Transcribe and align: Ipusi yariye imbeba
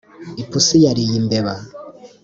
Ipusi 0.43 0.77
yariye 0.85 1.13
imbeba 1.21 1.53